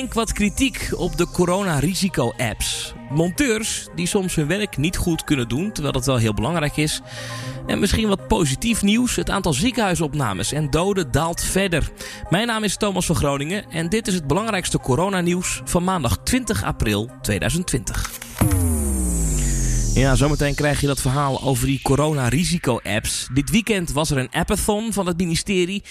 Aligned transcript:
flink 0.00 0.14
wat 0.14 0.32
kritiek 0.32 0.90
op 0.96 1.16
de 1.16 1.26
corona-risico-apps. 1.26 2.94
Monteurs 3.10 3.88
die 3.94 4.06
soms 4.06 4.34
hun 4.34 4.46
werk 4.46 4.76
niet 4.76 4.96
goed 4.96 5.24
kunnen 5.24 5.48
doen, 5.48 5.72
terwijl 5.72 5.92
dat 5.94 6.06
wel 6.06 6.16
heel 6.16 6.34
belangrijk 6.34 6.76
is. 6.76 7.00
En 7.66 7.78
misschien 7.78 8.08
wat 8.08 8.28
positief 8.28 8.82
nieuws: 8.82 9.16
het 9.16 9.30
aantal 9.30 9.52
ziekenhuisopnames 9.52 10.52
en 10.52 10.70
doden 10.70 11.10
daalt 11.10 11.44
verder. 11.44 11.90
Mijn 12.30 12.46
naam 12.46 12.64
is 12.64 12.76
Thomas 12.76 13.06
van 13.06 13.16
Groningen 13.16 13.70
en 13.70 13.88
dit 13.88 14.06
is 14.06 14.14
het 14.14 14.26
belangrijkste 14.26 14.78
coronanieuws 14.78 15.60
van 15.64 15.84
maandag 15.84 16.18
20 16.22 16.64
april 16.64 17.10
2020. 17.22 18.19
Ja, 20.00 20.14
zometeen 20.14 20.54
krijg 20.54 20.80
je 20.80 20.86
dat 20.86 21.00
verhaal 21.00 21.42
over 21.42 21.66
die 21.66 21.82
corona-risico-apps. 21.82 23.28
Dit 23.32 23.50
weekend 23.50 23.92
was 23.92 24.10
er 24.10 24.18
een 24.18 24.30
appathon 24.30 24.92
van 24.92 25.06
het 25.06 25.16
ministerie. 25.16 25.82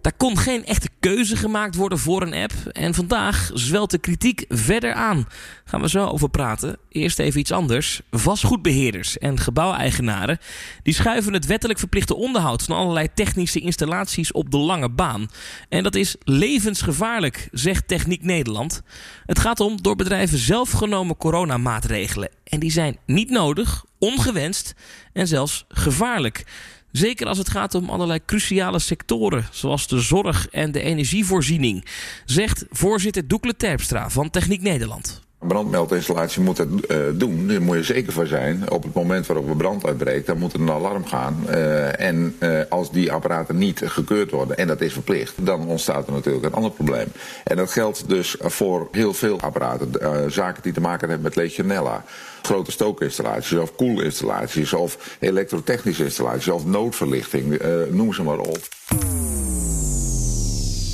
Daar 0.00 0.12
kon 0.16 0.38
geen 0.38 0.64
echte 0.64 0.88
keuze 1.00 1.36
gemaakt 1.36 1.74
worden 1.74 1.98
voor 1.98 2.22
een 2.22 2.34
app. 2.34 2.52
En 2.72 2.94
vandaag 2.94 3.50
zwelt 3.54 3.90
de 3.90 3.98
kritiek 3.98 4.44
verder 4.48 4.92
aan. 4.92 5.28
Gaan 5.64 5.80
we 5.80 5.88
zo 5.88 6.06
over 6.06 6.28
praten. 6.28 6.78
Eerst 6.88 7.18
even 7.18 7.40
iets 7.40 7.52
anders. 7.52 8.00
Vastgoedbeheerders 8.10 9.18
en 9.18 9.38
gebouweigenaren... 9.38 10.38
die 10.82 10.94
schuiven 10.94 11.32
het 11.32 11.46
wettelijk 11.46 11.78
verplichte 11.78 12.14
onderhoud... 12.14 12.62
van 12.62 12.76
allerlei 12.76 13.08
technische 13.14 13.60
installaties 13.60 14.32
op 14.32 14.50
de 14.50 14.58
lange 14.58 14.90
baan. 14.90 15.28
En 15.68 15.82
dat 15.82 15.94
is 15.94 16.16
levensgevaarlijk, 16.24 17.48
zegt 17.52 17.88
Techniek 17.88 18.22
Nederland. 18.22 18.82
Het 19.26 19.38
gaat 19.38 19.60
om 19.60 19.82
door 19.82 19.96
bedrijven 19.96 20.38
zelf 20.38 20.70
genomen 20.70 21.16
coronamaatregelen. 21.16 22.28
En 22.44 22.60
die 22.60 22.70
zijn 22.70 22.98
niet 23.06 23.30
nodig, 23.30 23.53
ongewenst 23.98 24.74
en 25.12 25.26
zelfs 25.26 25.64
gevaarlijk. 25.68 26.44
Zeker 26.92 27.26
als 27.26 27.38
het 27.38 27.50
gaat 27.50 27.74
om 27.74 27.90
allerlei 27.90 28.20
cruciale 28.26 28.78
sectoren, 28.78 29.46
zoals 29.50 29.86
de 29.86 30.00
zorg 30.00 30.48
en 30.48 30.72
de 30.72 30.80
energievoorziening, 30.80 31.88
zegt 32.24 32.64
voorzitter 32.70 33.28
Doekle 33.28 33.56
Terpstra 33.56 34.10
van 34.10 34.30
Techniek 34.30 34.62
Nederland. 34.62 35.23
Brandmeldinstallatie 35.46 36.42
moet 36.42 36.58
het 36.58 36.68
uh, 36.70 36.98
doen. 37.14 37.48
Daar 37.48 37.62
moet 37.62 37.76
je 37.76 37.82
zeker 37.82 38.12
van 38.12 38.26
zijn. 38.26 38.70
Op 38.70 38.82
het 38.82 38.94
moment 38.94 39.26
waarop 39.26 39.48
een 39.48 39.56
brand 39.56 39.86
uitbreekt, 39.86 40.26
dan 40.26 40.38
moet 40.38 40.52
er 40.52 40.60
een 40.60 40.70
alarm 40.70 41.06
gaan. 41.06 41.44
Uh, 41.48 42.00
en 42.00 42.36
uh, 42.40 42.60
als 42.68 42.90
die 42.90 43.12
apparaten 43.12 43.56
niet 43.56 43.80
gekeurd 43.84 44.30
worden, 44.30 44.56
en 44.56 44.66
dat 44.66 44.80
is 44.80 44.92
verplicht, 44.92 45.34
dan 45.36 45.66
ontstaat 45.66 46.06
er 46.06 46.12
natuurlijk 46.12 46.44
een 46.44 46.52
ander 46.52 46.70
probleem. 46.70 47.06
En 47.44 47.56
dat 47.56 47.70
geldt 47.70 48.08
dus 48.08 48.36
voor 48.40 48.88
heel 48.92 49.14
veel 49.14 49.40
apparaten. 49.40 50.32
zaken 50.32 50.62
die 50.62 50.72
te 50.72 50.80
maken 50.80 51.08
hebben 51.08 51.22
met 51.22 51.36
Legionella 51.36 52.04
grote 52.42 52.70
stookinstallaties 52.70 53.58
of 53.58 53.74
koelinstallaties 53.74 54.72
of 54.72 55.16
elektrotechnische 55.20 56.04
installaties 56.04 56.48
of 56.48 56.66
noodverlichting, 56.66 57.60
noem 57.90 58.12
ze 58.12 58.22
maar 58.22 58.38
op. 58.38 58.68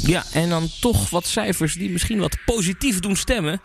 Ja, 0.03 0.25
en 0.33 0.49
dan 0.49 0.69
toch 0.81 1.11
wat 1.11 1.27
cijfers 1.27 1.75
die 1.75 1.91
misschien 1.91 2.19
wat 2.19 2.37
positief 2.45 3.01
doen 3.01 3.17
stemmen. 3.17 3.61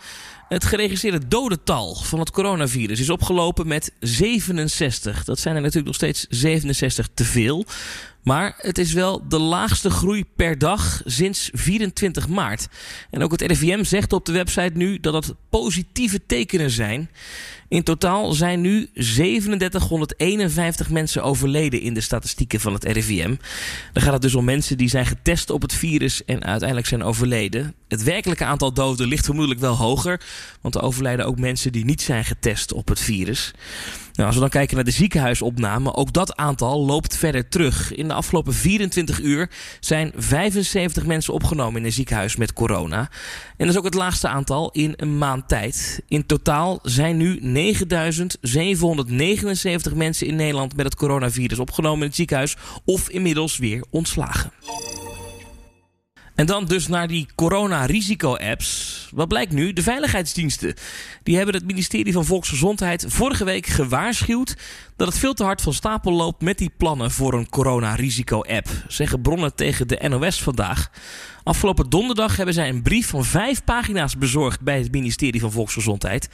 Het 0.47 0.65
geregistreerde 0.65 1.27
dodental 1.27 1.95
van 1.95 2.19
het 2.19 2.31
coronavirus 2.31 2.99
is 2.99 3.09
opgelopen 3.09 3.67
met 3.67 3.91
67. 3.99 5.23
Dat 5.23 5.39
zijn 5.39 5.55
er 5.55 5.61
natuurlijk 5.61 5.87
nog 5.87 5.95
steeds 5.95 6.25
67 6.29 7.07
te 7.13 7.23
veel. 7.23 7.65
Maar 8.25 8.53
het 8.57 8.77
is 8.77 8.93
wel 8.93 9.27
de 9.27 9.39
laagste 9.39 9.89
groei 9.89 10.25
per 10.35 10.57
dag 10.57 11.01
sinds 11.05 11.49
24 11.53 12.27
maart. 12.27 12.67
En 13.09 13.23
ook 13.23 13.31
het 13.31 13.41
RIVM 13.41 13.83
zegt 13.83 14.13
op 14.13 14.25
de 14.25 14.31
website 14.31 14.71
nu 14.73 14.99
dat 14.99 15.13
het 15.13 15.33
positieve 15.49 16.25
tekenen 16.25 16.69
zijn. 16.69 17.09
In 17.67 17.83
totaal 17.83 18.31
zijn 18.31 18.61
nu 18.61 18.89
3751 18.93 20.89
mensen 20.89 21.23
overleden 21.23 21.81
in 21.81 21.93
de 21.93 22.01
statistieken 22.01 22.59
van 22.59 22.73
het 22.73 22.83
RIVM. 22.83 23.35
Dan 23.93 24.03
gaat 24.03 24.13
het 24.13 24.21
dus 24.21 24.35
om 24.35 24.45
mensen 24.45 24.77
die 24.77 24.89
zijn 24.89 25.05
getest 25.05 25.49
op 25.49 25.61
het 25.61 25.73
virus 25.73 26.25
en 26.25 26.43
uiteindelijk 26.61 26.89
zijn 26.89 27.03
overleden. 27.03 27.73
Het 27.87 28.03
werkelijke 28.03 28.45
aantal 28.45 28.73
doden 28.73 29.07
ligt 29.07 29.25
vermoedelijk 29.25 29.61
wel 29.61 29.75
hoger, 29.75 30.21
want 30.61 30.75
er 30.75 30.81
overlijden 30.81 31.25
ook 31.25 31.39
mensen 31.39 31.71
die 31.71 31.85
niet 31.85 32.01
zijn 32.01 32.25
getest 32.25 32.73
op 32.73 32.87
het 32.87 32.99
virus. 32.99 33.53
Nou, 34.13 34.27
als 34.27 34.35
we 34.35 34.41
dan 34.41 34.49
kijken 34.49 34.75
naar 34.75 34.85
de 34.85 34.91
ziekenhuisopname, 34.91 35.93
ook 35.93 36.13
dat 36.13 36.35
aantal 36.35 36.85
loopt 36.85 37.17
verder 37.17 37.49
terug. 37.49 37.93
In 37.93 38.07
de 38.07 38.13
afgelopen 38.13 38.53
24 38.53 39.19
uur 39.19 39.49
zijn 39.79 40.11
75 40.15 41.05
mensen 41.05 41.33
opgenomen 41.33 41.79
in 41.79 41.85
een 41.85 41.91
ziekenhuis 41.91 42.35
met 42.35 42.53
corona. 42.53 43.09
En 43.57 43.59
dat 43.65 43.69
is 43.69 43.77
ook 43.77 43.83
het 43.83 43.93
laagste 43.93 44.27
aantal 44.27 44.71
in 44.71 44.93
een 44.95 45.17
maand 45.17 45.47
tijd. 45.47 46.01
In 46.07 46.25
totaal 46.25 46.79
zijn 46.81 47.17
nu 47.17 47.37
9779 47.41 49.93
mensen 49.93 50.27
in 50.27 50.35
Nederland 50.35 50.75
met 50.75 50.85
het 50.85 50.95
coronavirus 50.95 51.59
opgenomen 51.59 51.99
in 51.99 52.07
het 52.07 52.15
ziekenhuis 52.15 52.55
of 52.85 53.09
inmiddels 53.09 53.57
weer 53.57 53.83
ontslagen. 53.89 54.51
En 56.35 56.45
dan 56.45 56.65
dus 56.65 56.87
naar 56.87 57.07
die 57.07 57.27
corona-risico-apps. 57.35 59.07
Wat 59.13 59.27
blijkt 59.27 59.51
nu? 59.51 59.73
De 59.73 59.81
veiligheidsdiensten. 59.81 60.73
Die 61.23 61.35
hebben 61.35 61.55
het 61.55 61.65
ministerie 61.65 62.13
van 62.13 62.25
Volksgezondheid 62.25 63.05
vorige 63.07 63.43
week 63.43 63.65
gewaarschuwd 63.65 64.55
dat 64.95 65.07
het 65.07 65.17
veel 65.17 65.33
te 65.33 65.43
hard 65.43 65.61
van 65.61 65.73
stapel 65.73 66.11
loopt 66.11 66.41
met 66.41 66.57
die 66.57 66.71
plannen 66.77 67.11
voor 67.11 67.33
een 67.33 67.49
corona-risico-app. 67.49 68.67
Zeggen 68.87 69.21
bronnen 69.21 69.55
tegen 69.55 69.87
de 69.87 70.07
NOS 70.09 70.41
vandaag. 70.41 70.89
Afgelopen 71.45 71.89
donderdag 71.89 72.35
hebben 72.35 72.53
zij 72.53 72.69
een 72.69 72.81
brief 72.81 73.07
van 73.07 73.25
vijf 73.25 73.63
pagina's 73.63 74.17
bezorgd 74.17 74.61
bij 74.61 74.77
het 74.77 74.91
ministerie 74.91 75.39
van 75.41 75.51
Volksgezondheid. 75.51 76.29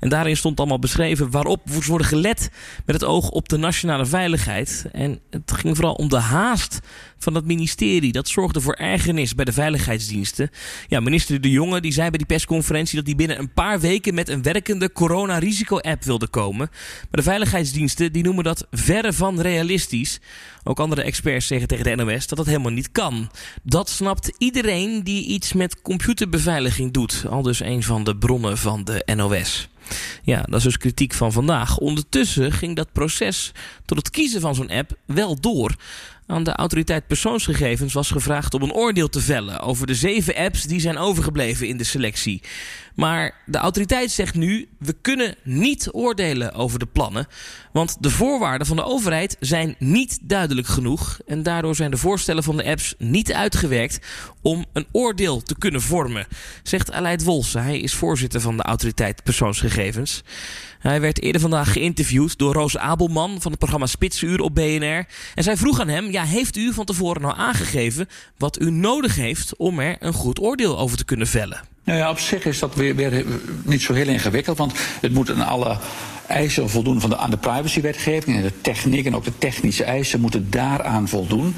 En 0.00 0.08
daarin 0.08 0.36
stond 0.36 0.58
allemaal 0.58 0.78
beschreven 0.78 1.30
waarop 1.30 1.70
moest 1.70 1.88
worden 1.88 2.06
gelet 2.06 2.50
met 2.86 2.94
het 2.94 3.04
oog 3.04 3.28
op 3.30 3.48
de 3.48 3.56
nationale 3.56 4.06
veiligheid. 4.06 4.86
En 4.92 5.20
het 5.30 5.52
ging 5.52 5.76
vooral 5.76 5.94
om 5.94 6.08
de 6.08 6.18
haast 6.18 6.80
van 7.18 7.34
het 7.34 7.44
ministerie. 7.44 8.12
Dat 8.12 8.28
zorgde 8.28 8.60
voor 8.60 8.74
ergernis 8.74 9.34
bij 9.34 9.44
de 9.44 9.52
veiligheidsdiensten. 9.52 10.50
Ja, 10.88 11.00
minister 11.00 11.40
De 11.40 11.50
Jonge 11.50 11.80
die 11.80 11.92
zei 11.92 12.08
bij 12.08 12.18
die 12.18 12.26
persconferentie 12.26 12.96
dat 12.96 13.06
hij 13.06 13.16
binnen 13.16 13.38
een 13.38 13.52
paar 13.52 13.80
weken 13.80 14.14
met 14.14 14.28
een 14.28 14.42
werkende 14.42 14.92
corona-risico-app 14.92 16.04
wilde 16.04 16.28
komen. 16.28 16.68
Maar 16.70 17.08
de 17.10 17.22
veiligheidsdiensten 17.22 18.12
die 18.12 18.22
noemen 18.22 18.44
dat 18.44 18.66
verre 18.70 19.12
van 19.12 19.40
realistisch. 19.40 20.20
Ook 20.62 20.80
andere 20.80 21.02
experts 21.02 21.46
zeggen 21.46 21.68
tegen 21.68 21.84
de 21.84 22.04
NOS 22.04 22.26
dat 22.26 22.38
dat 22.38 22.46
helemaal 22.46 22.72
niet 22.72 22.92
kan. 22.92 23.30
Dat 23.62 23.88
snapt 23.88 24.32
iedereen 24.38 24.52
die 24.62 25.26
iets 25.26 25.52
met 25.52 25.82
computerbeveiliging 25.82 26.92
doet. 26.92 27.24
Al 27.30 27.42
dus 27.42 27.60
een 27.60 27.82
van 27.82 28.04
de 28.04 28.16
bronnen 28.16 28.58
van 28.58 28.84
de 28.84 29.02
NOS. 29.14 29.68
Ja, 30.22 30.42
dat 30.42 30.54
is 30.54 30.62
dus 30.62 30.78
kritiek 30.78 31.12
van 31.12 31.32
vandaag. 31.32 31.78
Ondertussen 31.78 32.52
ging 32.52 32.76
dat 32.76 32.92
proces 32.92 33.52
tot 33.84 33.98
het 33.98 34.10
kiezen 34.10 34.40
van 34.40 34.54
zo'n 34.54 34.70
app 34.70 34.96
wel 35.06 35.40
door. 35.40 35.74
Aan 36.26 36.44
de 36.44 36.52
autoriteit 36.52 37.06
persoonsgegevens 37.06 37.92
was 37.92 38.10
gevraagd 38.10 38.54
om 38.54 38.62
een 38.62 38.72
oordeel 38.72 39.08
te 39.08 39.20
vellen 39.20 39.60
over 39.60 39.86
de 39.86 39.94
zeven 39.94 40.34
apps 40.34 40.62
die 40.62 40.80
zijn 40.80 40.98
overgebleven 40.98 41.68
in 41.68 41.76
de 41.76 41.84
selectie. 41.84 42.42
Maar 42.94 43.34
de 43.46 43.58
autoriteit 43.58 44.10
zegt 44.10 44.34
nu: 44.34 44.68
we 44.78 44.92
kunnen 45.00 45.34
niet 45.42 45.88
oordelen 45.92 46.52
over 46.52 46.78
de 46.78 46.86
plannen. 46.86 47.26
Want 47.72 47.96
de 48.00 48.10
voorwaarden 48.10 48.66
van 48.66 48.76
de 48.76 48.84
overheid 48.84 49.36
zijn 49.40 49.74
niet 49.78 50.18
duidelijk 50.22 50.66
genoeg. 50.66 51.18
En 51.26 51.42
daardoor 51.42 51.74
zijn 51.74 51.90
de 51.90 51.96
voorstellen 51.96 52.42
van 52.42 52.56
de 52.56 52.64
apps 52.64 52.94
niet 52.98 53.32
uitgewerkt 53.32 53.98
om 54.42 54.64
een 54.72 54.86
oordeel 54.92 55.42
te 55.42 55.58
kunnen 55.58 55.80
vormen. 55.80 56.26
Zegt 56.62 56.92
Aleid 56.92 57.24
Wolse. 57.24 57.58
Hij 57.58 57.80
is 57.80 57.94
voorzitter 57.94 58.40
van 58.40 58.56
de 58.56 58.62
autoriteit 58.62 59.22
persoonsgegevens. 59.22 60.22
Hij 60.78 61.00
werd 61.00 61.22
eerder 61.22 61.40
vandaag 61.40 61.72
geïnterviewd 61.72 62.38
door 62.38 62.52
Roos 62.52 62.76
Abelman 62.76 63.40
van 63.40 63.50
het 63.50 63.58
programma 63.60 63.86
Spitsuur 63.86 64.40
op 64.40 64.54
BNR. 64.54 65.06
En 65.34 65.42
zij 65.42 65.56
vroeg 65.56 65.80
aan 65.80 65.88
hem: 65.88 66.10
ja, 66.14 66.24
heeft 66.24 66.56
u 66.56 66.72
van 66.72 66.84
tevoren 66.84 67.22
nou 67.22 67.34
aangegeven 67.36 68.08
wat 68.38 68.60
u 68.60 68.70
nodig 68.70 69.16
heeft 69.16 69.56
om 69.56 69.78
er 69.78 69.96
een 70.00 70.12
goed 70.12 70.40
oordeel 70.40 70.78
over 70.78 70.96
te 70.96 71.04
kunnen 71.04 71.26
vellen? 71.26 71.60
Nou 71.84 71.98
ja, 71.98 72.10
op 72.10 72.18
zich 72.18 72.44
is 72.44 72.58
dat 72.58 72.74
weer, 72.74 72.96
weer 72.96 73.24
niet 73.62 73.82
zo 73.82 73.92
heel 73.92 74.08
ingewikkeld, 74.08 74.58
want 74.58 74.72
het 75.00 75.12
moet 75.12 75.30
aan 75.30 75.46
alle 75.46 75.78
eisen 76.26 76.70
voldoen 76.70 77.00
van 77.00 77.10
de, 77.10 77.16
aan 77.16 77.30
de 77.30 77.36
privacywetgeving 77.36 78.36
en 78.36 78.42
de 78.42 78.60
techniek 78.60 79.06
en 79.06 79.16
ook 79.16 79.24
de 79.24 79.38
technische 79.38 79.84
eisen 79.84 80.20
moeten 80.20 80.50
daaraan 80.50 81.08
voldoen. 81.08 81.54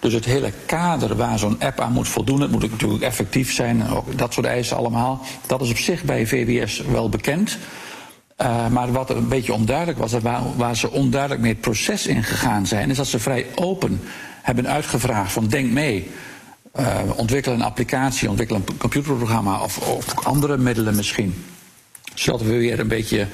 Dus 0.00 0.12
het 0.12 0.24
hele 0.24 0.52
kader 0.66 1.16
waar 1.16 1.38
zo'n 1.38 1.60
app 1.60 1.80
aan 1.80 1.92
moet 1.92 2.08
voldoen, 2.08 2.40
het 2.40 2.50
moet 2.50 2.70
natuurlijk 2.70 3.02
effectief 3.02 3.52
zijn, 3.52 3.88
ook 3.88 4.18
dat 4.18 4.32
soort 4.32 4.46
eisen 4.46 4.76
allemaal, 4.76 5.24
dat 5.46 5.60
is 5.62 5.70
op 5.70 5.78
zich 5.78 6.04
bij 6.04 6.26
VWS 6.26 6.82
wel 6.92 7.08
bekend. 7.08 7.58
Uh, 8.42 8.68
maar 8.68 8.92
wat 8.92 9.10
een 9.10 9.28
beetje 9.28 9.52
onduidelijk 9.52 9.98
was, 9.98 10.12
waar, 10.12 10.42
waar 10.56 10.76
ze 10.76 10.90
onduidelijk 10.90 11.40
mee 11.40 11.52
het 11.52 11.60
proces 11.60 12.06
ingegaan 12.06 12.66
zijn, 12.66 12.90
is 12.90 12.96
dat 12.96 13.06
ze 13.06 13.18
vrij 13.18 13.46
open 13.54 14.00
hebben 14.42 14.68
uitgevraagd 14.68 15.32
van 15.32 15.46
denk 15.46 15.70
mee. 15.70 16.10
Uh, 16.78 16.98
ontwikkel 17.16 17.52
een 17.52 17.62
applicatie, 17.62 18.28
ontwikkel 18.28 18.56
een 18.56 18.78
computerprogramma 18.78 19.60
of, 19.62 19.78
of 19.78 20.24
andere 20.24 20.56
middelen 20.56 20.96
misschien. 20.96 21.44
Zodat 22.14 22.42
we 22.42 22.56
weer 22.56 22.80
een 22.80 22.88
beetje 22.88 23.26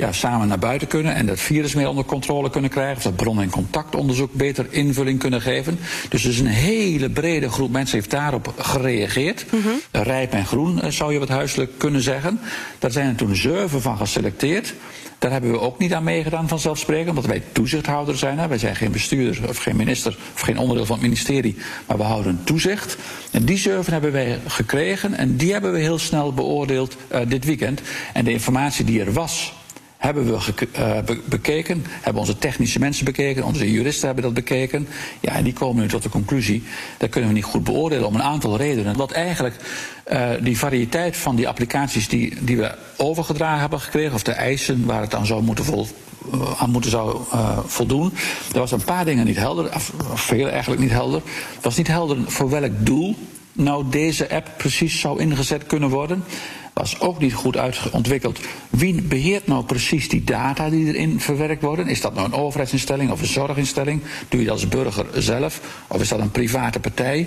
ja, 0.00 0.12
samen 0.12 0.48
naar 0.48 0.58
buiten 0.58 0.88
kunnen 0.88 1.14
en 1.14 1.26
dat 1.26 1.40
virus 1.40 1.74
meer 1.74 1.88
onder 1.88 2.04
controle 2.04 2.50
kunnen 2.50 2.70
krijgen. 2.70 2.96
Of 2.96 3.02
dat 3.02 3.16
bron- 3.16 3.40
en 3.40 3.50
contactonderzoek 3.50 4.32
beter 4.32 4.66
invulling 4.70 5.18
kunnen 5.18 5.40
geven. 5.40 5.78
Dus 6.08 6.24
is 6.24 6.38
een 6.38 6.46
hele 6.46 7.10
brede 7.10 7.50
groep 7.50 7.70
mensen 7.70 7.96
heeft 7.96 8.10
daarop 8.10 8.54
gereageerd. 8.58 9.46
Mm 9.50 9.60
-hmm. 9.62 10.02
Rijp 10.02 10.32
en 10.32 10.46
groen 10.46 10.92
zou 10.92 11.12
je 11.12 11.18
wat 11.18 11.28
huiselijk 11.28 11.70
kunnen 11.78 12.02
zeggen. 12.02 12.40
Daar 12.78 12.90
zijn 12.90 13.08
er 13.08 13.14
toen 13.14 13.36
zeven 13.36 13.82
van 13.82 13.96
geselecteerd. 13.96 14.74
Daar 15.18 15.30
hebben 15.30 15.50
we 15.50 15.60
ook 15.60 15.78
niet 15.78 15.94
aan 15.94 16.04
meegedaan 16.04 16.48
vanzelfsprekend, 16.48 17.08
omdat 17.08 17.26
wij 17.26 17.42
toezichthouder 17.52 18.18
zijn. 18.18 18.38
Hè. 18.38 18.48
Wij 18.48 18.58
zijn 18.58 18.76
geen 18.76 18.92
bestuurder 18.92 19.48
of 19.48 19.58
geen 19.58 19.76
minister 19.76 20.18
of 20.34 20.40
geen 20.40 20.58
onderdeel 20.58 20.86
van 20.86 20.96
het 20.96 21.04
ministerie, 21.04 21.56
maar 21.86 21.96
we 21.96 22.02
houden 22.02 22.40
toezicht. 22.44 22.96
En 23.30 23.44
die 23.44 23.58
surfen 23.58 23.92
hebben 23.92 24.12
wij 24.12 24.38
gekregen 24.46 25.14
en 25.14 25.36
die 25.36 25.52
hebben 25.52 25.72
we 25.72 25.78
heel 25.78 25.98
snel 25.98 26.32
beoordeeld 26.32 26.96
uh, 27.12 27.20
dit 27.28 27.44
weekend. 27.44 27.80
En 28.12 28.24
de 28.24 28.32
informatie 28.32 28.84
die 28.84 29.00
er 29.00 29.12
was 29.12 29.56
hebben 29.98 30.24
we 30.24 30.52
be 31.04 31.20
bekeken, 31.24 31.84
hebben 31.86 32.22
onze 32.22 32.38
technische 32.38 32.78
mensen 32.78 33.04
bekeken, 33.04 33.44
onze 33.44 33.72
juristen 33.72 34.06
hebben 34.06 34.24
dat 34.24 34.34
bekeken. 34.34 34.88
Ja, 35.20 35.32
en 35.32 35.44
die 35.44 35.52
komen 35.52 35.82
nu 35.82 35.88
tot 35.88 36.02
de 36.02 36.08
conclusie, 36.08 36.62
dat 36.98 37.10
kunnen 37.10 37.30
we 37.30 37.36
niet 37.36 37.44
goed 37.44 37.64
beoordelen 37.64 38.06
om 38.06 38.14
een 38.14 38.22
aantal 38.22 38.56
redenen. 38.56 38.96
Wat 38.96 39.12
eigenlijk 39.12 39.56
uh, 40.12 40.30
die 40.40 40.58
variëteit 40.58 41.16
van 41.16 41.36
die 41.36 41.48
applicaties 41.48 42.08
die, 42.08 42.34
die 42.40 42.56
we 42.56 42.74
overgedragen 42.96 43.60
hebben 43.60 43.80
gekregen, 43.80 44.14
of 44.14 44.22
de 44.22 44.32
eisen 44.32 44.86
waar 44.86 45.00
het 45.00 45.14
aan 45.14 45.26
zou 45.26 45.42
moeten 45.42 45.64
uh, 46.34 46.62
aan 46.62 46.70
moeten 46.70 46.90
zou 46.90 47.20
voldoen. 47.66 48.12
Er 48.52 48.58
was 48.58 48.72
een 48.72 48.84
paar 48.84 49.04
dingen 49.04 49.26
niet 49.26 49.36
helder, 49.36 49.70
veel 50.14 50.48
eigenlijk 50.48 50.80
niet 50.80 50.90
helder. 50.90 51.22
Het 51.54 51.64
was 51.64 51.76
niet 51.76 51.88
helder 51.88 52.18
voor 52.26 52.50
welk 52.50 52.72
doel 52.78 53.16
nou 53.52 53.84
deze 53.90 54.30
app 54.30 54.48
precies 54.56 55.00
zou 55.00 55.20
ingezet 55.20 55.66
kunnen 55.66 55.88
worden 55.88 56.24
was 56.78 57.00
ook 57.00 57.18
niet 57.18 57.34
goed 57.34 57.56
uitgeontwikkeld. 57.56 58.40
Wie 58.70 59.02
beheert 59.02 59.46
nou 59.46 59.64
precies 59.64 60.08
die 60.08 60.24
data 60.24 60.70
die 60.70 60.86
erin 60.86 61.20
verwerkt 61.20 61.62
worden? 61.62 61.86
Is 61.86 62.00
dat 62.00 62.14
nou 62.14 62.26
een 62.26 62.34
overheidsinstelling 62.34 63.10
of 63.10 63.20
een 63.20 63.26
zorginstelling? 63.26 64.02
Doe 64.28 64.40
je 64.40 64.46
dat 64.46 64.54
als 64.54 64.68
burger 64.68 65.06
zelf? 65.22 65.60
Of 65.86 66.00
is 66.00 66.08
dat 66.08 66.20
een 66.20 66.30
private 66.30 66.80
partij? 66.80 67.26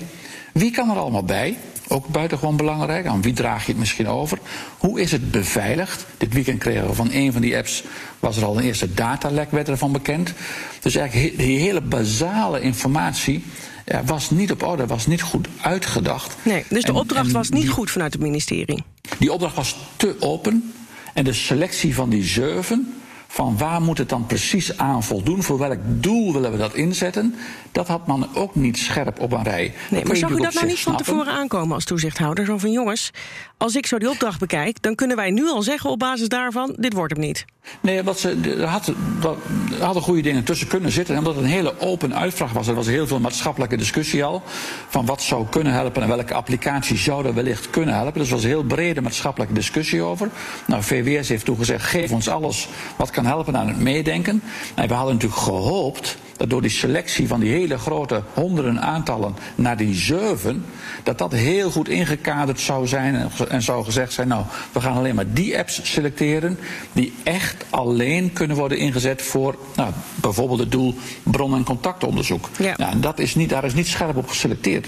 Wie 0.53 0.71
kan 0.71 0.89
er 0.89 0.97
allemaal 0.97 1.23
bij? 1.23 1.57
Ook 1.87 2.07
buitengewoon 2.07 2.57
belangrijk. 2.57 3.05
Aan 3.05 3.21
wie 3.21 3.33
draag 3.33 3.65
je 3.65 3.71
het 3.71 3.79
misschien 3.79 4.07
over? 4.07 4.37
Hoe 4.77 5.01
is 5.01 5.11
het 5.11 5.31
beveiligd? 5.31 6.05
Dit 6.17 6.33
weekend 6.33 6.59
kregen 6.59 6.87
we 6.87 6.93
van 6.93 7.09
een 7.11 7.31
van 7.31 7.41
die 7.41 7.57
apps... 7.57 7.83
was 8.19 8.37
er 8.37 8.45
al 8.45 8.57
een 8.57 8.63
eerste 8.63 8.93
datalek, 8.93 9.51
werd 9.51 9.69
ervan 9.69 9.91
bekend. 9.91 10.33
Dus 10.81 10.95
eigenlijk 10.95 11.37
die 11.37 11.59
hele 11.59 11.81
basale 11.81 12.61
informatie 12.61 13.43
ja, 13.85 14.03
was 14.03 14.29
niet 14.29 14.51
op 14.51 14.63
orde, 14.63 14.85
was 14.85 15.07
niet 15.07 15.21
goed 15.21 15.47
uitgedacht. 15.61 16.35
Nee, 16.43 16.65
dus 16.69 16.83
de 16.83 16.91
en, 16.91 16.95
opdracht 16.97 17.27
en 17.27 17.33
was 17.33 17.49
niet 17.49 17.61
die, 17.61 17.71
goed 17.71 17.91
vanuit 17.91 18.13
het 18.13 18.21
ministerie? 18.21 18.83
Die 19.21 19.33
opdracht 19.33 19.55
was 19.55 19.75
te 19.95 20.15
open. 20.19 20.73
En 21.13 21.23
de 21.23 21.33
selectie 21.33 21.95
van 21.95 22.09
die 22.09 22.23
zeven 22.23 23.00
van 23.31 23.57
waar 23.57 23.81
moet 23.81 23.97
het 23.97 24.09
dan 24.09 24.25
precies 24.25 24.77
aan 24.77 25.03
voldoen, 25.03 25.43
voor 25.43 25.57
welk 25.57 25.77
doel 25.83 26.33
willen 26.33 26.51
we 26.51 26.57
dat 26.57 26.73
inzetten, 26.73 27.35
dat 27.71 27.87
had 27.87 28.07
man 28.07 28.27
ook 28.35 28.55
niet 28.55 28.77
scherp 28.77 29.19
op 29.19 29.31
een 29.31 29.43
rij. 29.43 29.73
Nee, 29.89 30.05
maar 30.05 30.15
zag 30.15 30.29
u 30.29 30.41
dat 30.41 30.53
nou 30.53 30.65
niet 30.65 30.79
van 30.79 30.97
tevoren 30.97 31.33
aankomen 31.33 31.75
als 31.75 31.85
toezichthouder? 31.85 32.45
Zo 32.45 32.57
van 32.57 32.71
jongens, 32.71 33.11
als 33.57 33.75
ik 33.75 33.85
zo 33.85 33.97
die 33.97 34.09
opdracht 34.09 34.39
bekijk, 34.39 34.81
dan 34.81 34.95
kunnen 34.95 35.17
wij 35.17 35.31
nu 35.31 35.47
al 35.47 35.61
zeggen 35.61 35.89
op 35.89 35.99
basis 35.99 36.27
daarvan, 36.27 36.75
dit 36.77 36.93
wordt 36.93 37.13
hem 37.13 37.21
niet. 37.21 37.45
Nee, 37.81 38.03
wat 38.03 38.19
ze, 38.19 38.39
er, 38.43 38.63
had, 38.63 38.87
er 38.87 39.83
hadden 39.83 40.03
goede 40.03 40.21
dingen 40.21 40.43
tussen 40.43 40.67
kunnen 40.67 40.91
zitten. 40.91 41.13
En 41.13 41.19
omdat 41.19 41.35
het 41.35 41.43
een 41.43 41.49
hele 41.49 41.79
open 41.79 42.15
uitvraag 42.15 42.51
was, 42.51 42.67
er 42.67 42.75
was 42.75 42.87
heel 42.87 43.07
veel 43.07 43.19
maatschappelijke 43.19 43.77
discussie 43.77 44.23
al. 44.23 44.43
Van 44.87 45.05
wat 45.05 45.21
zou 45.21 45.45
kunnen 45.49 45.73
helpen 45.73 46.01
en 46.01 46.07
welke 46.07 46.33
applicatie 46.33 46.97
zou 46.97 47.25
er 47.25 47.33
wellicht 47.33 47.69
kunnen 47.69 47.95
helpen. 47.95 48.13
Dus 48.13 48.27
er 48.27 48.33
was 48.33 48.43
een 48.43 48.49
heel 48.49 48.63
brede 48.63 49.01
maatschappelijke 49.01 49.53
discussie 49.53 50.01
over. 50.01 50.29
Nou, 50.67 50.83
VWS 50.83 51.29
heeft 51.29 51.45
toegezegd, 51.45 51.85
geef 51.85 52.11
ons 52.11 52.29
alles 52.29 52.69
wat 52.95 53.09
kan 53.09 53.20
helpen 53.25 53.57
aan 53.57 53.67
het 53.67 53.79
meedenken. 53.79 54.41
En 54.75 54.87
we 54.87 54.93
hadden 54.93 55.13
natuurlijk 55.13 55.41
gehoopt 55.41 56.17
dat 56.37 56.49
door 56.49 56.61
die 56.61 56.71
selectie 56.71 57.27
van 57.27 57.39
die 57.39 57.51
hele 57.51 57.77
grote 57.77 58.23
honderden 58.33 58.81
aantallen 58.81 59.35
naar 59.55 59.77
die 59.77 59.93
zeven, 59.93 60.65
dat 61.03 61.17
dat 61.17 61.31
heel 61.31 61.71
goed 61.71 61.89
ingekaderd 61.89 62.59
zou 62.59 62.87
zijn 62.87 63.15
en, 63.15 63.29
en 63.49 63.61
zou 63.61 63.83
gezegd 63.83 64.13
zijn, 64.13 64.27
nou, 64.27 64.45
we 64.71 64.81
gaan 64.81 64.97
alleen 64.97 65.15
maar 65.15 65.33
die 65.33 65.57
apps 65.57 65.79
selecteren 65.83 66.57
die 66.93 67.13
echt 67.23 67.65
alleen 67.69 68.33
kunnen 68.33 68.57
worden 68.57 68.77
ingezet 68.77 69.21
voor 69.21 69.55
nou, 69.75 69.91
bijvoorbeeld 70.15 70.59
het 70.59 70.71
doel 70.71 70.95
bron- 71.23 71.55
en 71.55 71.63
contactonderzoek. 71.63 72.49
Ja. 72.57 72.73
Nou, 72.77 72.91
en 72.91 73.01
dat 73.01 73.19
is 73.19 73.35
niet, 73.35 73.49
daar 73.49 73.63
is 73.63 73.73
niet 73.73 73.87
scherp 73.87 74.15
op 74.17 74.27
geselecteerd. 74.27 74.87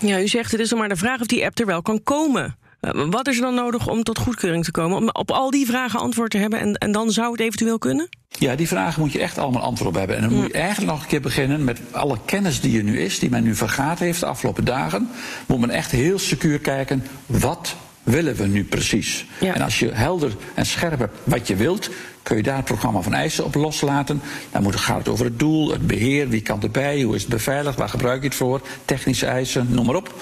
Ja, 0.00 0.20
u 0.20 0.28
zegt 0.28 0.50
het 0.50 0.60
is 0.60 0.70
nog 0.70 0.78
maar 0.78 0.88
de 0.88 0.96
vraag 0.96 1.20
of 1.20 1.26
die 1.26 1.44
app 1.44 1.58
er 1.58 1.66
wel 1.66 1.82
kan 1.82 2.02
komen. 2.02 2.56
Wat 2.92 3.28
is 3.28 3.36
er 3.36 3.42
dan 3.42 3.54
nodig 3.54 3.88
om 3.88 4.02
tot 4.02 4.18
goedkeuring 4.18 4.64
te 4.64 4.70
komen? 4.70 4.96
Om 4.96 5.08
op 5.12 5.30
al 5.30 5.50
die 5.50 5.66
vragen 5.66 6.00
antwoord 6.00 6.30
te 6.30 6.38
hebben 6.38 6.60
en, 6.60 6.74
en 6.74 6.92
dan 6.92 7.10
zou 7.10 7.30
het 7.30 7.40
eventueel 7.40 7.78
kunnen? 7.78 8.08
Ja, 8.28 8.54
die 8.54 8.68
vragen 8.68 9.00
moet 9.00 9.12
je 9.12 9.20
echt 9.20 9.38
allemaal 9.38 9.62
antwoord 9.62 9.90
op 9.90 9.96
hebben. 9.96 10.16
En 10.16 10.22
dan 10.22 10.32
moet 10.32 10.46
je 10.46 10.52
eigenlijk 10.52 10.92
nog 10.92 11.02
een 11.02 11.08
keer 11.08 11.20
beginnen 11.20 11.64
met 11.64 11.80
alle 11.90 12.18
kennis 12.24 12.60
die 12.60 12.78
er 12.78 12.84
nu 12.84 13.00
is, 13.00 13.18
die 13.18 13.30
men 13.30 13.42
nu 13.42 13.54
vergaat 13.54 13.98
heeft 13.98 14.20
de 14.20 14.26
afgelopen 14.26 14.64
dagen. 14.64 15.08
Moet 15.46 15.60
men 15.60 15.70
echt 15.70 15.90
heel 15.90 16.18
secuur 16.18 16.58
kijken, 16.58 17.06
wat 17.26 17.76
willen 18.02 18.34
we 18.34 18.46
nu 18.46 18.64
precies? 18.64 19.26
Ja. 19.40 19.54
En 19.54 19.60
als 19.60 19.78
je 19.78 19.90
helder 19.92 20.32
en 20.54 20.66
scherp 20.66 20.98
hebt 20.98 21.18
wat 21.24 21.46
je 21.48 21.56
wilt, 21.56 21.90
kun 22.22 22.36
je 22.36 22.42
daar 22.42 22.56
het 22.56 22.64
programma 22.64 23.00
van 23.00 23.14
eisen 23.14 23.44
op 23.44 23.54
loslaten. 23.54 24.20
Dan 24.50 24.62
moet, 24.62 24.76
gaat 24.76 24.98
het 24.98 25.08
over 25.08 25.24
het 25.24 25.38
doel, 25.38 25.70
het 25.70 25.86
beheer, 25.86 26.28
wie 26.28 26.42
kan 26.42 26.62
erbij, 26.62 27.02
hoe 27.02 27.14
is 27.14 27.22
het 27.22 27.30
beveiligd, 27.30 27.78
waar 27.78 27.88
gebruik 27.88 28.22
je 28.22 28.28
het 28.28 28.36
voor, 28.36 28.60
technische 28.84 29.26
eisen, 29.26 29.66
noem 29.70 29.86
maar 29.86 29.94
op. 29.94 30.14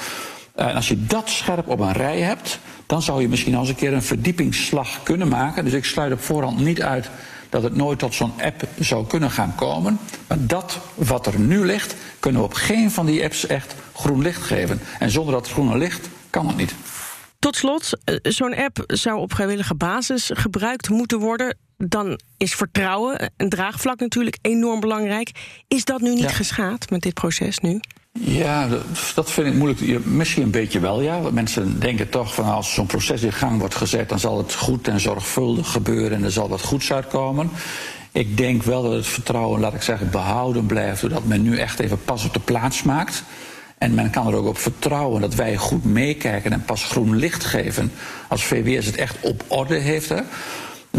En 0.69 0.75
als 0.75 0.89
je 0.89 1.07
dat 1.07 1.31
scherp 1.31 1.69
op 1.69 1.81
een 1.81 1.93
rij 1.93 2.21
hebt, 2.21 2.59
dan 2.87 3.03
zou 3.03 3.21
je 3.21 3.29
misschien 3.29 3.55
als 3.55 3.69
een 3.69 3.75
keer 3.75 3.93
een 3.93 4.03
verdiepingsslag 4.03 5.03
kunnen 5.03 5.29
maken. 5.29 5.65
Dus 5.65 5.73
ik 5.73 5.85
sluit 5.85 6.13
op 6.13 6.21
voorhand 6.21 6.59
niet 6.59 6.83
uit 6.83 7.11
dat 7.49 7.63
het 7.63 7.77
nooit 7.77 7.99
tot 7.99 8.15
zo'n 8.15 8.33
app 8.43 8.69
zou 8.79 9.07
kunnen 9.07 9.31
gaan 9.31 9.55
komen. 9.55 9.99
Maar 10.27 10.47
dat 10.47 10.79
wat 10.95 11.27
er 11.27 11.41
nu 11.41 11.67
ligt, 11.67 11.95
kunnen 12.19 12.41
we 12.41 12.47
op 12.47 12.55
geen 12.55 12.91
van 12.91 13.07
die 13.07 13.25
apps 13.25 13.47
echt 13.47 13.75
groen 13.95 14.23
licht 14.23 14.43
geven. 14.43 14.81
En 14.99 15.11
zonder 15.11 15.35
dat 15.35 15.49
groene 15.49 15.79
licht 15.79 16.09
kan 16.31 16.47
het 16.47 16.57
niet. 16.57 16.75
Tot 17.39 17.57
slot, 17.57 17.91
eh, 18.05 18.17
zo'n 18.23 18.55
app 18.55 18.85
zou 18.87 19.19
op 19.19 19.35
vrijwillige 19.35 19.75
basis 19.75 20.31
gebruikt 20.35 20.89
moeten 20.89 21.19
worden. 21.19 21.57
Dan 21.77 22.21
is 22.37 22.55
vertrouwen, 22.55 23.33
een 23.37 23.49
draagvlak 23.49 24.01
natuurlijk, 24.01 24.39
enorm 24.43 24.81
belangrijk. 24.81 25.31
Is 25.69 25.85
dat 25.85 26.01
nu 26.01 26.11
niet 26.11 26.21
ja. 26.21 26.29
geschaad 26.29 26.91
met 26.91 27.01
dit 27.01 27.15
proces 27.15 27.59
nu? 27.59 27.81
Ja, 28.21 28.69
dat 29.15 29.31
vind 29.31 29.47
ik 29.47 29.55
moeilijk. 29.55 30.05
Misschien 30.05 30.43
een 30.43 30.51
beetje 30.51 30.81
wel, 30.81 31.01
ja. 31.01 31.21
Want 31.21 31.35
mensen 31.35 31.81
denken 31.81 32.09
toch 32.09 32.35
van 32.35 32.45
als 32.45 32.75
zo'n 32.75 32.87
proces 32.87 33.23
in 33.23 33.33
gang 33.33 33.59
wordt 33.59 33.75
gezet, 33.75 34.09
dan 34.09 34.19
zal 34.19 34.39
het 34.39 34.55
goed 34.55 34.89
en 34.89 35.01
zorgvuldig 35.01 35.71
gebeuren 35.71 36.13
en 36.19 36.25
er 36.25 36.33
zal 36.33 36.49
wat 36.49 36.63
goeds 36.63 36.93
uitkomen. 36.93 37.51
Ik 38.13 38.37
denk 38.37 38.63
wel 38.63 38.83
dat 38.83 38.93
het 38.93 39.07
vertrouwen, 39.07 39.61
laat 39.61 39.75
ik 39.75 39.83
zeggen, 39.83 40.11
behouden 40.11 40.67
blijft, 40.67 41.01
doordat 41.01 41.25
men 41.25 41.43
nu 41.43 41.59
echt 41.59 41.79
even 41.79 42.05
pas 42.05 42.25
op 42.25 42.33
de 42.33 42.41
plaats 42.41 42.83
maakt. 42.83 43.25
En 43.79 43.95
men 43.95 44.11
kan 44.11 44.27
er 44.27 44.35
ook 44.35 44.47
op 44.47 44.59
vertrouwen 44.59 45.21
dat 45.21 45.35
wij 45.35 45.57
goed 45.57 45.85
meekijken 45.85 46.53
en 46.53 46.65
pas 46.65 46.85
groen 46.85 47.17
licht 47.17 47.45
geven 47.45 47.93
als 48.29 48.45
VWS 48.45 48.87
het 48.87 48.97
echt 48.97 49.17
op 49.21 49.45
orde 49.49 49.77
heeft. 49.77 50.09
Hè. 50.09 50.21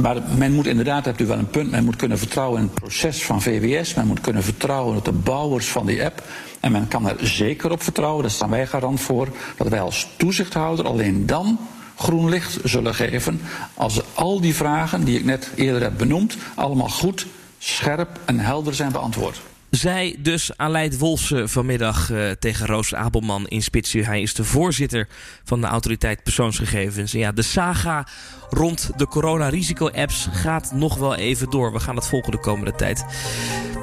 Maar 0.02 0.18
men 0.38 0.54
moet 0.54 0.68
inderdaad, 0.68 1.06
hebt 1.06 1.22
u 1.22 1.26
wel 1.26 1.38
een 1.38 1.50
punt, 1.50 1.72
men 1.72 1.86
moet 1.86 1.96
kunnen 1.96 2.18
vertrouwen 2.18 2.60
in 2.60 2.66
het 2.66 2.74
proces 2.74 3.26
van 3.26 3.42
VWS. 3.42 3.94
Men 3.94 4.08
moet 4.08 4.22
kunnen 4.22 4.44
vertrouwen 4.44 4.98
op 4.98 5.06
de 5.06 5.12
bouwers 5.12 5.68
van 5.68 5.86
die 5.86 6.06
app. 6.06 6.24
En 6.60 6.72
men 6.72 6.88
kan 6.88 7.10
er 7.10 7.28
zeker 7.28 7.72
op 7.72 7.84
vertrouwen, 7.84 8.22
daar 8.22 8.32
staan 8.32 8.50
wij 8.50 8.68
garant 8.68 9.02
voor, 9.02 9.28
dat 9.58 9.68
wij 9.68 9.82
als 9.82 10.08
toezichthouder 10.18 10.86
alleen 10.86 11.26
dan 11.26 11.60
groen 11.96 12.30
licht 12.30 12.58
zullen 12.64 12.96
geven 12.96 13.42
als 13.74 14.02
al 14.14 14.42
die 14.42 14.56
vragen 14.56 15.04
die 15.04 15.18
ik 15.18 15.26
net 15.26 15.52
eerder 15.56 15.82
heb 15.82 15.98
benoemd 15.98 16.38
allemaal 16.56 16.90
goed, 16.90 17.28
scherp 17.58 18.20
en 18.26 18.40
helder 18.40 18.74
zijn 18.74 18.92
beantwoord. 18.92 19.42
Zij 19.76 20.16
dus 20.20 20.58
Aleid 20.58 20.98
Wolfse 20.98 21.48
vanmiddag 21.48 22.10
uh, 22.10 22.32
tegen 22.32 22.66
Roos 22.66 22.96
Abelman 22.96 23.48
in 23.48 23.64
Spitsu. 23.64 24.04
Hij 24.04 24.22
is 24.22 24.34
de 24.34 24.44
voorzitter 24.44 25.08
van 25.44 25.62
de 25.62 25.68
autoriteit 25.68 26.24
persoonsgegevens. 26.24 27.14
En 27.14 27.20
ja, 27.20 27.32
de 27.32 27.42
saga 27.42 28.08
rond 28.50 28.90
de 28.98 29.08
corona-risico-apps 29.08 30.28
gaat 30.32 30.72
nog 30.72 30.96
wel 30.96 31.16
even 31.16 31.50
door. 31.50 31.74
We 31.74 31.80
gaan 31.80 31.96
het 31.96 32.08
volgen 32.08 32.32
de 32.32 32.40
komende 32.40 32.76
tijd. 32.76 33.06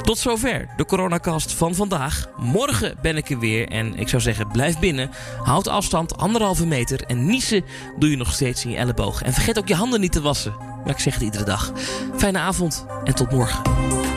Tot 0.02 0.18
zover 0.18 0.68
de 0.76 0.84
coronacast 0.84 1.52
van 1.52 1.74
vandaag. 1.74 2.28
Morgen 2.36 2.96
ben 3.02 3.16
ik 3.16 3.30
er 3.30 3.38
weer 3.38 3.68
en 3.68 3.98
ik 3.98 4.08
zou 4.08 4.22
zeggen 4.22 4.48
blijf 4.48 4.78
binnen. 4.78 5.10
Houd 5.42 5.68
afstand, 5.68 6.16
anderhalve 6.16 6.66
meter 6.66 7.02
en 7.02 7.26
niezen 7.26 7.64
doe 7.98 8.10
je 8.10 8.16
nog 8.16 8.32
steeds 8.32 8.64
in 8.64 8.70
je 8.70 8.76
elleboog. 8.76 9.22
En 9.22 9.32
vergeet 9.32 9.58
ook 9.58 9.68
je 9.68 9.74
handen 9.74 10.00
niet 10.00 10.12
te 10.12 10.20
wassen. 10.20 10.54
Maar 10.84 10.94
ik 10.94 10.98
zeg 10.98 11.14
het 11.14 11.22
iedere 11.22 11.44
dag. 11.44 11.72
Fijne 12.16 12.38
avond 12.38 12.86
en 13.04 13.14
tot 13.14 13.30
morgen. 13.30 14.09